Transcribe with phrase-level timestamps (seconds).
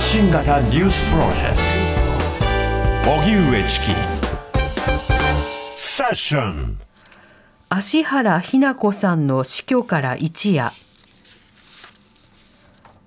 [0.00, 1.56] 発信型ニュースプロジェク
[3.04, 3.10] ト。
[3.20, 3.86] 荻上チキ。
[5.74, 6.80] セッション。
[7.68, 10.72] 芦原日奈子さんの死去から一夜。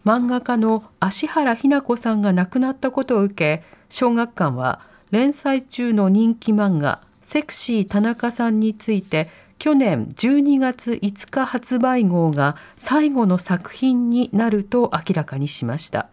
[0.05, 4.79] 漫画家の芦原日奈子さんが亡くなったことを受け小学館は
[5.09, 16.12] 連載中の人気漫画「セクシー田中さん」について去年12月5日発売号が最後の作品になると明らかにしました。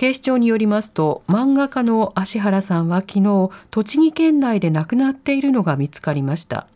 [0.00, 6.66] 警視庁によりますと漫画家の芦原さんは昨日栃木県内で亡くなっているのが見つかりました。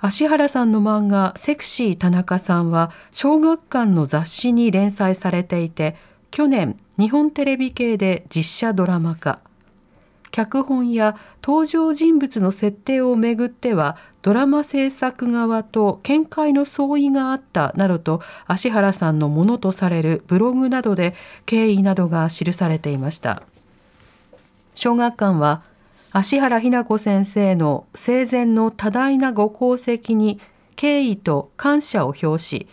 [0.00, 5.96] 芦原さんの漫画「セクシー田中さん」は小学館の雑誌に連載されていて
[6.30, 9.38] 去年日本テレビ系で実写ドラマ化。
[10.34, 21.14] 脚本や登場人物の設定をめぐってはドラマ制作側と見解の相違があったなどと芦原さんのものとされるブログなどで
[21.46, 23.44] 経緯などが記されていました。
[24.74, 25.62] 小学館は
[26.10, 30.40] 芦原日奈子先生の生前の多大なご功績に
[30.74, 32.66] 敬意と感謝を表し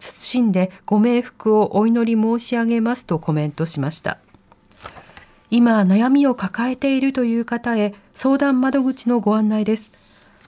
[0.00, 4.18] 謹んでご冥福をお祈り申し上げますとコメントしました。
[5.50, 9.92] 今悩みを抱えているという方へ相談窓口のご案内です。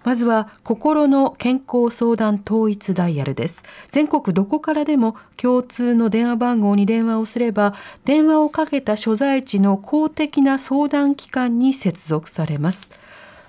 [0.04, 3.64] まずは心の健康相談統一ダイヤルです。
[3.90, 12.88] 全国どこからでも共通の電話番号に電話をすれば、電話をかけた所在地の公的な相談機関に接続されます。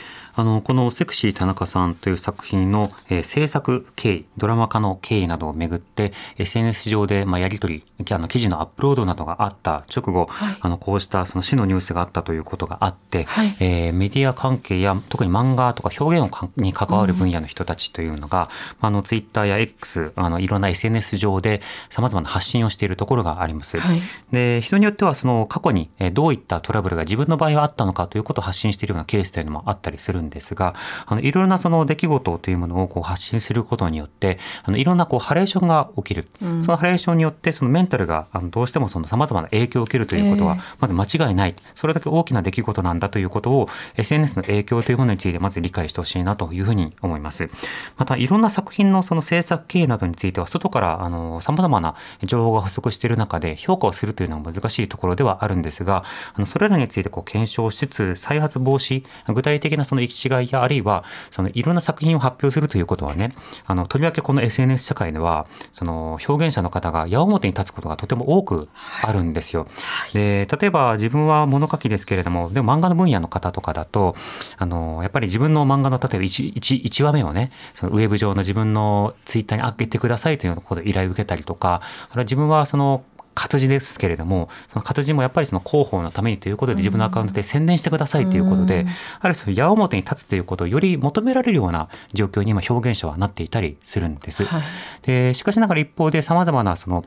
[0.40, 18.48] あのこの「セクシー田中さん」という作品の、えー、制作経緯ドラマ化の経緯などをめぐって SNS 上で、まあ、やり取りあの記事のアップロードなどがあった直後、はい、あのこうしたその死のニュースがあったということがあって、はい、えー、メディア関係や特に漫画とか表現に関わる分野の人たちというのが、
[18.80, 23.78] うん、あのツイッターや X あのいろんな SNS 上でさまざまな発信をしているところがあります。
[23.78, 24.00] はい、
[24.32, 30.74] で人によってはその過去にどういったトラブルが自分の場合はあったのかということを発信しているようなケースというのもあったりするんですが、
[31.06, 36.28] あのいろいろなその出来事というものをこう発信することによって、あのいろんなこうハレーションが起きる。
[36.42, 41.54] うん、そのハレーションによってそのメンタルがあのどうしてもその様々な影響を受けるということはまず間違いない。
[41.74, 47.50] それだけ大きな出来事なんだということを SNS の影響というものについてまず理解してほしいなというふうに思います。
[47.96, 56.04] またいろんな作品のその制作経営などについては外からあの様々な情報が不足している中で評価をするというのは難しいところではあるんですが、
[56.34, 63.34] あのそれらについてこう検証しつつ再発防止、具体的なその違いやあるいはそのいろんな作品を発表するということはね、
[63.66, 68.68] あの、とりわけこの SNS 社会では、その表現者の方が矢面に立つことがとても多く
[69.02, 69.66] あるんですよ。
[70.12, 74.14] で、例えば自分は物書きですけれども、でも漫画の分野の方とかだと、
[74.58, 83.04] あの、やっぱり自分の漫画の例えば 1, 1, 1話目をね、そのウェブ上の自分のツイッターに開けてくださいということで依頼を受けたりとか、あるいは自分はその
[83.40, 88.84] 活字ですけれども、その活字もやっぱりその広報のためにということで自分のアカウントで宣伝してくださいということで、
[89.18, 94.44] ある種矢面に立つということをより求められるような状況に今表現者はなっていたりするんです。
[94.44, 94.62] はい、
[95.06, 97.02] でしかしながら一方で様々なその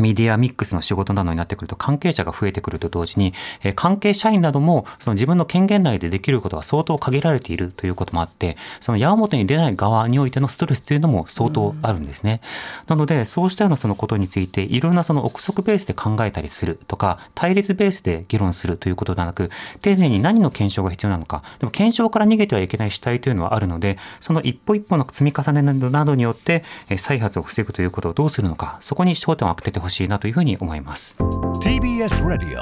[0.00, 12.40] メディアミックスの仕事などになってくると関係者が増えてくると同時に、え関係社員などもその自分の権限内でできることは相当限られているということもあって、その矢面に出ない側においてのストレスというのも相当あるんですね。
[12.86, 19.50] なので、そうしたようなそのことについて、いろんなその憶測ベースで考えたりするとか、対立ベースで議論するということではなく、
[19.82, 26.64] 丁寧に何の検証が必要なのか、でも検証から逃げてはいけない主体というのはあるので、その一歩一歩の積み重ねなどによって、
[26.96, 31.16] 再発を防ぐということをどうするのか、そこに焦点を当ててほしいなというふうに思います。
[31.62, 32.60] TBS ラディオ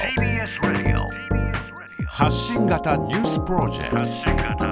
[2.07, 4.69] 発信型ニュースプロジェクト。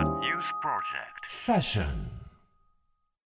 [1.22, 2.15] セッション